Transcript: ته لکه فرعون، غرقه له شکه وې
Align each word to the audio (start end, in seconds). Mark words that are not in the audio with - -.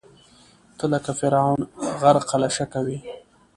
ته 0.77 0.85
لکه 0.93 1.11
فرعون، 1.19 1.61
غرقه 2.01 2.35
له 2.43 2.49
شکه 2.55 2.79
وې 2.85 2.97